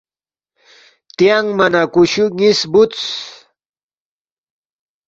[1.15, 3.01] تیانگما نہ کُشُو نِ٘یس بوُدس